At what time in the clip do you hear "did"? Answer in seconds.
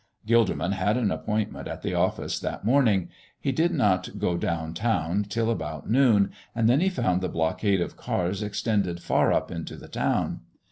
3.51-3.71